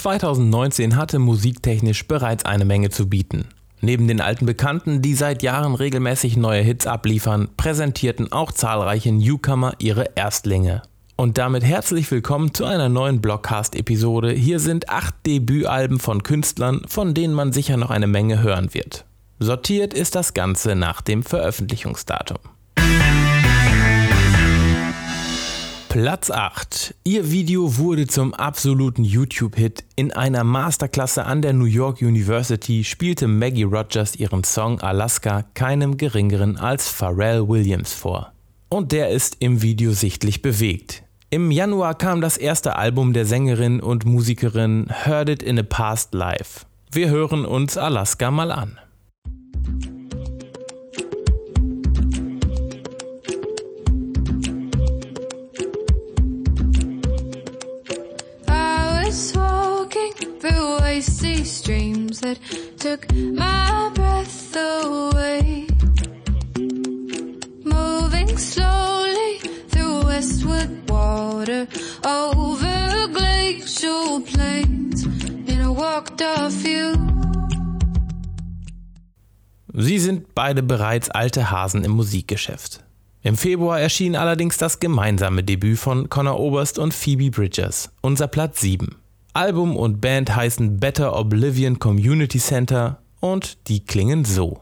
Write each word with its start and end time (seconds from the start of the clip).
2019 0.00 0.96
hatte 0.96 1.18
musiktechnisch 1.18 2.08
bereits 2.08 2.46
eine 2.46 2.64
Menge 2.64 2.88
zu 2.88 3.08
bieten. 3.08 3.44
Neben 3.82 4.08
den 4.08 4.22
alten 4.22 4.46
Bekannten, 4.46 5.02
die 5.02 5.14
seit 5.14 5.42
Jahren 5.42 5.74
regelmäßig 5.74 6.38
neue 6.38 6.62
Hits 6.62 6.86
abliefern, 6.86 7.48
präsentierten 7.56 8.32
auch 8.32 8.52
zahlreiche 8.52 9.12
Newcomer 9.12 9.74
ihre 9.78 10.10
Erstlinge. 10.14 10.82
Und 11.16 11.36
damit 11.36 11.64
herzlich 11.64 12.10
willkommen 12.10 12.54
zu 12.54 12.64
einer 12.64 12.88
neuen 12.88 13.20
Blockcast-Episode. 13.20 14.32
Hier 14.32 14.58
sind 14.58 14.88
acht 14.88 15.14
Debütalben 15.26 15.98
von 15.98 16.22
Künstlern, 16.22 16.80
von 16.88 17.12
denen 17.12 17.34
man 17.34 17.52
sicher 17.52 17.76
noch 17.76 17.90
eine 17.90 18.06
Menge 18.06 18.42
hören 18.42 18.72
wird. 18.72 19.04
Sortiert 19.38 19.92
ist 19.92 20.14
das 20.14 20.32
Ganze 20.32 20.76
nach 20.76 21.02
dem 21.02 21.22
Veröffentlichungsdatum. 21.22 22.38
Platz 25.90 26.30
8. 26.30 26.94
Ihr 27.02 27.32
Video 27.32 27.76
wurde 27.76 28.06
zum 28.06 28.32
absoluten 28.32 29.02
YouTube-Hit. 29.02 29.82
In 29.96 30.12
einer 30.12 30.44
Masterklasse 30.44 31.24
an 31.24 31.42
der 31.42 31.52
New 31.52 31.64
York 31.64 32.00
University 32.00 32.84
spielte 32.84 33.26
Maggie 33.26 33.64
Rogers 33.64 34.14
ihren 34.14 34.44
Song 34.44 34.80
Alaska 34.80 35.46
keinem 35.54 35.96
geringeren 35.96 36.56
als 36.58 36.88
Pharrell 36.88 37.48
Williams 37.48 37.92
vor. 37.92 38.32
Und 38.68 38.92
der 38.92 39.08
ist 39.08 39.38
im 39.40 39.62
Video 39.62 39.90
sichtlich 39.90 40.42
bewegt. 40.42 41.02
Im 41.28 41.50
Januar 41.50 41.96
kam 41.96 42.20
das 42.20 42.36
erste 42.36 42.76
Album 42.76 43.12
der 43.12 43.26
Sängerin 43.26 43.80
und 43.80 44.04
Musikerin 44.04 44.86
Heard 44.90 45.28
It 45.28 45.42
in 45.42 45.58
a 45.58 45.64
Past 45.64 46.14
Life. 46.14 46.66
Wir 46.92 47.10
hören 47.10 47.44
uns 47.44 47.76
Alaska 47.76 48.30
mal 48.30 48.52
an. 48.52 48.78
Icy 61.00 61.44
streams 61.44 62.20
that 62.20 62.38
took 62.78 63.10
my 63.14 63.90
breath 63.94 64.54
away. 64.56 65.66
Moving 67.64 68.36
slowly 68.36 69.38
through 69.70 70.04
westward 70.04 70.90
water 70.90 71.66
over 72.04 73.08
glacial 73.14 74.20
plains, 74.20 75.04
and 75.48 75.62
I 75.62 75.68
walked 75.68 76.20
off 76.20 76.64
you. 76.64 76.92
Sie 79.72 79.98
sind 79.98 80.34
beide 80.34 80.62
bereits 80.62 81.08
alte 81.08 81.50
Hasen 81.50 81.82
im 81.84 81.92
Musikgeschäft. 81.92 82.84
Im 83.22 83.36
Februar 83.38 83.80
erschien 83.80 84.16
allerdings 84.16 84.58
das 84.58 84.80
gemeinsame 84.80 85.44
Debüt 85.44 85.78
von 85.78 86.10
Connor 86.10 86.38
Oberst 86.38 86.78
und 86.78 86.92
Phoebe 86.92 87.30
Bridgers, 87.30 87.90
unser 88.02 88.28
Platz 88.28 88.60
7. 88.60 88.96
Album 89.32 89.76
und 89.76 90.00
Band 90.00 90.34
heißen 90.34 90.80
Better 90.80 91.16
Oblivion 91.16 91.78
Community 91.78 92.38
Center 92.38 93.00
und 93.20 93.68
die 93.68 93.84
klingen 93.84 94.24
so. 94.24 94.60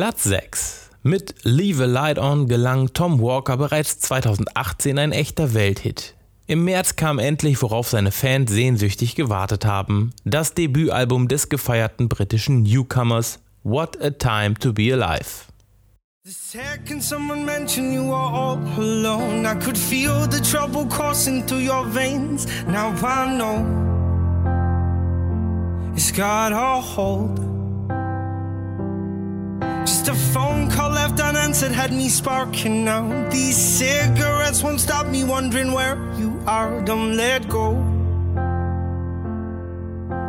Platz 0.00 0.22
6. 0.24 0.88
Mit 1.02 1.34
Leave 1.42 1.82
a 1.82 1.86
Light 1.86 2.18
On 2.18 2.48
gelang 2.48 2.94
Tom 2.94 3.20
Walker 3.20 3.58
bereits 3.58 3.98
2018 3.98 4.98
ein 4.98 5.12
echter 5.12 5.52
Welthit. 5.52 6.14
Im 6.46 6.64
März 6.64 6.96
kam 6.96 7.18
endlich, 7.18 7.60
worauf 7.60 7.90
seine 7.90 8.10
Fans 8.10 8.50
sehnsüchtig 8.50 9.14
gewartet 9.14 9.66
haben, 9.66 10.14
das 10.24 10.54
Debütalbum 10.54 11.28
des 11.28 11.50
gefeierten 11.50 12.08
britischen 12.08 12.62
Newcomers 12.62 13.40
What 13.62 14.02
a 14.02 14.08
Time 14.08 14.54
to 14.54 14.72
Be 14.72 14.90
Alive. 14.90 15.44
The 16.24 16.32
second 16.32 17.02
someone 17.02 17.44
mentioned 17.44 17.92
you 17.92 18.04
were 18.04 18.14
all 18.14 18.58
alone, 18.78 19.44
I 19.44 19.54
could 19.54 19.76
feel 19.76 20.26
the 20.26 20.40
trouble 20.40 20.86
coursing 20.86 21.46
through 21.46 21.60
your 21.60 21.84
veins. 21.84 22.46
Now 22.66 22.94
I 23.02 23.36
know 23.36 23.66
it's 25.94 26.10
got 26.10 26.52
a 26.52 26.80
hold. 26.80 27.59
A 30.10 30.14
phone 30.34 30.68
call 30.68 30.90
left 30.90 31.20
unanswered 31.20 31.70
had 31.70 31.92
me 31.92 32.08
sparking 32.08 32.84
now. 32.84 33.08
These 33.30 33.56
cigarettes 33.56 34.60
won't 34.60 34.80
stop 34.80 35.06
me 35.06 35.22
wondering 35.22 35.72
where 35.72 35.96
you 36.18 36.42
are. 36.48 36.82
Don't 36.84 37.16
let 37.16 37.48
go. 37.48 37.76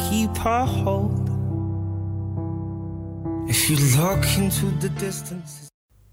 Keep 0.00 0.44
a 0.44 0.66
hold. 0.66 1.30
If 3.48 3.70
you 3.70 3.76
look 3.96 4.24
into 4.36 4.66
the 4.80 4.88
distance. 4.98 5.68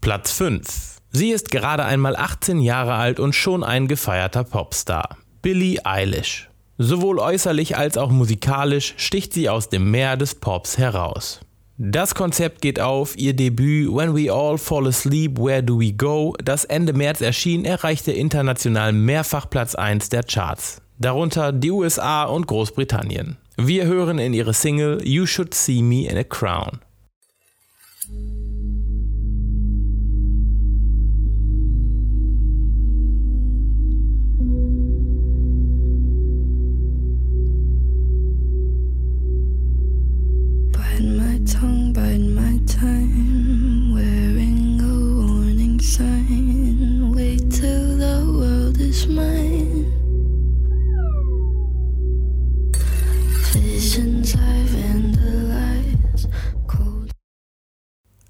Platz 0.00 0.32
5. 0.32 0.96
Sie 1.12 1.30
ist 1.30 1.50
gerade 1.50 1.84
einmal 1.84 2.16
18 2.16 2.60
Jahre 2.60 2.94
alt 2.94 3.20
und 3.20 3.34
schon 3.34 3.62
ein 3.62 3.88
gefeierter 3.88 4.44
Popstar. 4.44 5.18
Billie 5.42 5.84
Eilish. 5.84 6.48
Sowohl 6.78 7.18
äußerlich 7.18 7.76
als 7.76 7.98
auch 7.98 8.10
musikalisch 8.10 8.94
sticht 8.96 9.34
sie 9.34 9.50
aus 9.50 9.68
dem 9.68 9.90
Meer 9.90 10.16
des 10.16 10.34
Pops 10.34 10.78
heraus. 10.78 11.40
Das 11.82 12.14
Konzept 12.14 12.60
geht 12.60 12.78
auf, 12.78 13.16
ihr 13.16 13.32
Debüt 13.32 13.88
When 13.90 14.14
We 14.14 14.30
All 14.30 14.58
Fall 14.58 14.86
Asleep, 14.86 15.38
Where 15.38 15.62
Do 15.62 15.80
We 15.80 15.94
Go, 15.94 16.34
das 16.44 16.66
Ende 16.66 16.92
März 16.92 17.22
erschien, 17.22 17.64
erreichte 17.64 18.12
international 18.12 18.92
mehrfach 18.92 19.48
Platz 19.48 19.74
1 19.74 20.10
der 20.10 20.22
Charts, 20.22 20.82
darunter 20.98 21.52
die 21.52 21.70
USA 21.70 22.24
und 22.24 22.46
Großbritannien. 22.46 23.38
Wir 23.56 23.86
hören 23.86 24.18
in 24.18 24.34
ihre 24.34 24.52
Single 24.52 25.00
You 25.08 25.24
Should 25.24 25.54
See 25.54 25.80
Me 25.80 26.06
in 26.06 26.18
a 26.18 26.22
Crown. 26.22 26.80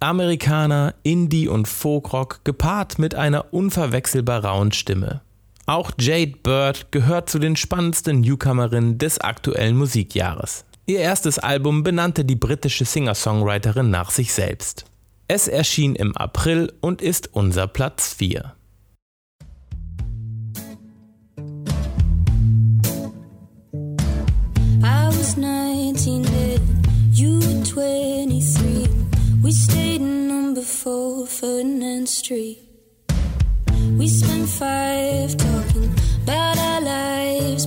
Amerikaner, 0.00 0.94
Indie 1.02 1.48
und 1.48 1.68
Folkrock 1.68 2.44
gepaart 2.44 2.98
mit 2.98 3.14
einer 3.14 3.52
unverwechselbar 3.52 4.44
rauen 4.44 4.72
Stimme. 4.72 5.22
Auch 5.66 5.90
Jade 5.98 6.34
Bird 6.42 6.92
gehört 6.92 7.28
zu 7.28 7.38
den 7.38 7.56
spannendsten 7.56 8.20
Newcomerinnen 8.20 8.96
des 8.98 9.20
aktuellen 9.20 9.76
Musikjahres. 9.76 10.64
Ihr 10.88 11.00
erstes 11.00 11.38
Album 11.38 11.82
benannte 11.82 12.24
die 12.24 12.34
britische 12.34 12.86
Singer-Songwriterin 12.86 13.90
nach 13.90 14.10
sich 14.10 14.32
selbst. 14.32 14.86
Es 15.28 15.46
erschien 15.46 15.94
im 15.94 16.16
April 16.16 16.72
und 16.80 17.02
ist 17.02 17.28
unser 17.34 17.66
Platz 17.66 18.14
4. 18.14 18.54
I 24.82 25.08
was 25.08 25.36
19 25.36 26.24
you 27.12 27.38
were 27.38 27.62
23 27.64 28.88
We 29.42 29.52
stayed 29.52 30.00
in 30.00 30.26
number 30.26 30.62
four 30.62 31.26
Ferdinand 31.26 32.08
Street. 32.08 32.60
We 33.98 34.08
spent 34.08 34.48
five 34.48 35.36
talking 35.36 35.90
about 36.22 36.58
our 36.58 36.80
lives, 36.80 37.66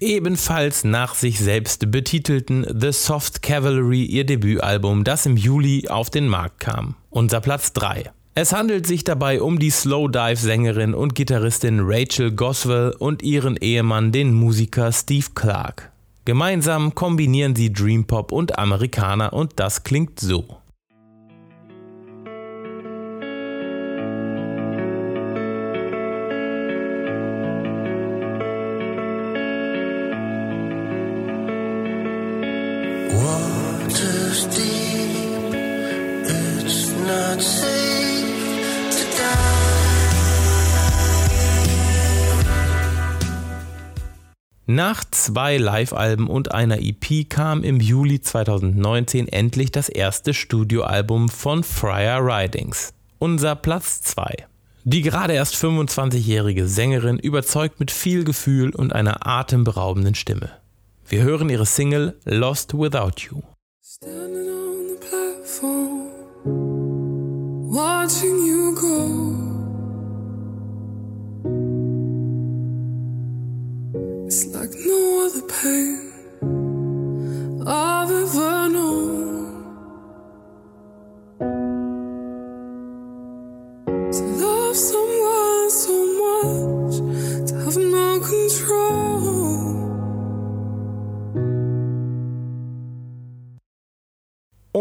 Ebenfalls 0.00 0.84
nach 0.84 1.14
sich 1.14 1.38
selbst 1.38 1.90
betitelten 1.90 2.66
The 2.78 2.92
Soft 2.92 3.42
Cavalry 3.42 4.04
ihr 4.04 4.24
Debütalbum, 4.24 5.04
das 5.04 5.24
im 5.24 5.36
Juli 5.36 5.88
auf 5.88 6.10
den 6.10 6.28
Markt 6.28 6.60
kam. 6.60 6.96
Unser 7.08 7.40
Platz 7.40 7.72
3. 7.72 8.10
Es 8.34 8.52
handelt 8.52 8.86
sich 8.86 9.04
dabei 9.04 9.40
um 9.40 9.58
die 9.58 9.70
Slowdive-Sängerin 9.70 10.92
und 10.92 11.14
Gitarristin 11.14 11.80
Rachel 11.82 12.32
Goswell 12.32 12.94
und 12.98 13.22
ihren 13.22 13.56
Ehemann, 13.56 14.12
den 14.12 14.34
Musiker 14.34 14.92
Steve 14.92 15.28
Clark. 15.34 15.92
Gemeinsam 16.24 16.94
kombinieren 16.94 17.54
sie 17.54 17.72
Dream 17.72 18.06
Pop 18.06 18.32
und 18.32 18.58
Amerikaner 18.58 19.32
und 19.32 19.52
das 19.56 19.84
klingt 19.84 20.18
so. 20.18 20.63
Nach 44.66 45.04
zwei 45.10 45.56
Live-Alben 45.56 46.26
und 46.26 46.52
einer 46.52 46.80
EP 46.80 47.30
kam 47.30 47.62
im 47.62 47.78
Juli 47.78 48.20
2019 48.22 49.28
endlich 49.28 49.70
das 49.70 49.88
erste 49.88 50.34
Studioalbum 50.34 51.28
von 51.28 51.62
Friar 51.62 52.20
Ridings, 52.20 52.92
unser 53.20 53.54
Platz 53.54 54.00
2. 54.02 54.46
Die 54.82 55.02
gerade 55.02 55.34
erst 55.34 55.54
25-jährige 55.54 56.66
Sängerin 56.66 57.20
überzeugt 57.20 57.78
mit 57.78 57.92
viel 57.92 58.24
Gefühl 58.24 58.74
und 58.74 58.92
einer 58.92 59.24
atemberaubenden 59.24 60.16
Stimme. 60.16 60.50
Wir 61.06 61.22
hören 61.22 61.50
ihre 61.50 61.66
Single 61.66 62.18
Lost 62.24 62.74
Without 62.74 63.20
You. 63.20 63.53
Standing 64.04 64.48
on 64.50 64.88
the 64.88 64.96
platform, 65.06 66.12
watching 67.72 68.38
you 68.44 68.74
go. 68.78 68.98
It's 74.26 74.44
like 74.54 74.74
no 74.84 75.24
other 75.24 75.44
pain 75.54 75.96
I've 77.66 78.10
ever 78.10 78.68
known. 78.68 79.64
To 84.12 84.22
love 84.44 84.76
someone 84.76 85.70
so 85.70 85.94
much, 86.20 86.96
to 87.48 87.54
have 87.64 87.78
no 87.78 88.20
control. 88.20 89.83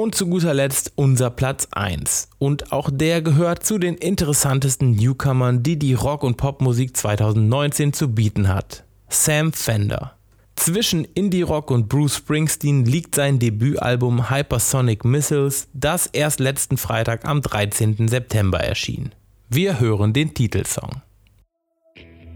Und 0.03 0.15
zu 0.15 0.27
guter 0.27 0.53
Letzt 0.53 0.91
unser 0.95 1.29
Platz 1.29 1.69
1. 1.71 2.27
Und 2.37 2.73
auch 2.73 2.89
der 2.91 3.21
gehört 3.21 3.65
zu 3.65 3.77
den 3.77 3.95
interessantesten 3.95 4.91
Newcomern, 4.91 5.63
die 5.63 5.79
die 5.79 5.93
Rock- 5.93 6.23
und 6.23 6.35
Popmusik 6.35 6.97
2019 6.97 7.93
zu 7.93 8.13
bieten 8.13 8.49
hat. 8.49 8.83
Sam 9.07 9.53
Fender. 9.53 10.17
Zwischen 10.57 11.05
Indie-Rock 11.05 11.71
und 11.71 11.87
Bruce 11.87 12.17
Springsteen 12.17 12.83
liegt 12.83 13.15
sein 13.15 13.39
Debütalbum 13.39 14.29
Hypersonic 14.29 15.05
Missiles, 15.05 15.69
das 15.71 16.07
erst 16.07 16.41
letzten 16.41 16.75
Freitag 16.75 17.23
am 17.23 17.41
13. 17.41 18.09
September 18.09 18.59
erschien. 18.59 19.13
Wir 19.47 19.79
hören 19.79 20.11
den 20.11 20.33
Titelsong. 20.33 21.01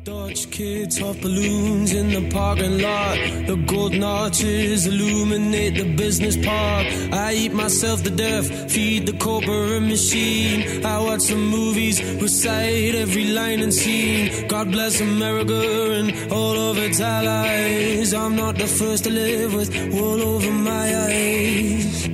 Dutch 0.07 0.50
kids 0.51 1.01
off 1.01 1.19
balloons 1.19 1.92
in 1.92 2.07
the 2.07 2.30
parking 2.30 2.80
lot. 2.80 3.18
The 3.45 3.57
golden 3.68 4.01
arches 4.01 4.88
illuminate 4.88 5.75
the 5.75 5.95
business 5.95 6.38
park. 6.38 6.88
I 7.12 7.33
eat 7.33 7.51
myself 7.51 8.04
to 8.04 8.09
death, 8.09 8.71
feed 8.71 9.06
the 9.06 9.18
corporate 9.18 9.83
machine. 9.83 10.86
I 10.86 11.01
watch 11.01 11.24
some 11.24 11.48
movies, 11.48 12.01
recite 12.21 12.95
every 12.95 13.25
line 13.25 13.59
and 13.59 13.74
scene. 13.74 14.48
God 14.48 14.71
bless 14.71 15.01
America 15.01 15.92
and 16.00 16.31
all 16.31 16.56
of 16.56 16.77
its 16.77 17.01
allies. 17.01 18.13
I'm 18.13 18.38
not 18.38 18.56
the 18.57 18.68
first 18.68 19.03
to 19.03 19.10
live 19.10 19.56
with 19.56 19.69
wool 19.94 20.21
over 20.21 20.51
my 20.51 20.88
eyes. 21.06 22.07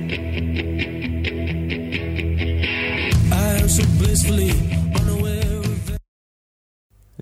I 3.30 3.48
am 3.60 3.68
so 3.68 3.84
blissfully 4.00 4.73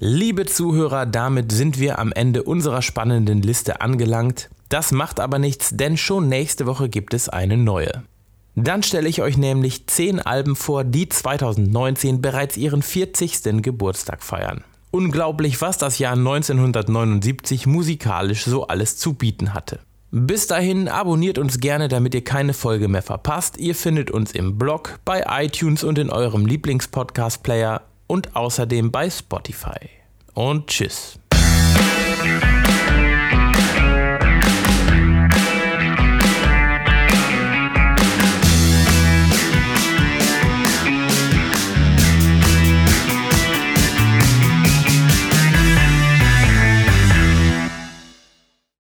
Liebe 0.04 0.46
Zuhörer, 0.46 1.06
damit 1.06 1.52
sind 1.52 1.78
wir 1.78 2.00
am 2.00 2.10
Ende 2.10 2.42
unserer 2.42 2.82
spannenden 2.82 3.40
Liste 3.40 3.80
angelangt. 3.80 4.50
Das 4.68 4.90
macht 4.90 5.20
aber 5.20 5.38
nichts, 5.38 5.76
denn 5.76 5.96
schon 5.96 6.28
nächste 6.28 6.66
Woche 6.66 6.88
gibt 6.88 7.14
es 7.14 7.28
eine 7.28 7.56
neue. 7.56 8.02
Dann 8.56 8.82
stelle 8.82 9.08
ich 9.08 9.22
euch 9.22 9.36
nämlich 9.36 9.86
10 9.86 10.18
Alben 10.18 10.56
vor, 10.56 10.82
die 10.82 11.08
2019 11.08 12.20
bereits 12.20 12.56
ihren 12.56 12.82
40. 12.82 13.62
Geburtstag 13.62 14.24
feiern. 14.24 14.64
Unglaublich, 14.90 15.60
was 15.60 15.78
das 15.78 16.00
Jahr 16.00 16.14
1979 16.14 17.68
musikalisch 17.68 18.42
so 18.44 18.66
alles 18.66 18.96
zu 18.96 19.14
bieten 19.14 19.54
hatte. 19.54 19.78
Bis 20.10 20.48
dahin 20.48 20.88
abonniert 20.88 21.38
uns 21.38 21.60
gerne, 21.60 21.86
damit 21.86 22.12
ihr 22.16 22.24
keine 22.24 22.54
Folge 22.54 22.88
mehr 22.88 23.02
verpasst. 23.02 23.56
Ihr 23.56 23.76
findet 23.76 24.10
uns 24.10 24.32
im 24.32 24.58
Blog, 24.58 24.98
bei 25.04 25.24
iTunes 25.28 25.84
und 25.84 25.96
in 25.96 26.10
eurem 26.10 26.44
Lieblingspodcast-Player 26.44 27.82
und 28.12 28.36
außerdem 28.36 28.92
bei 28.92 29.08
Spotify. 29.08 29.88
Und 30.34 30.66
tschüss. 30.66 31.18